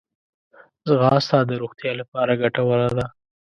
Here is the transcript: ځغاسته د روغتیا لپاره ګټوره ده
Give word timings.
ځغاسته 0.87 1.37
د 1.49 1.51
روغتیا 1.61 1.91
لپاره 2.01 2.39
ګټوره 2.41 2.89
ده 2.97 3.05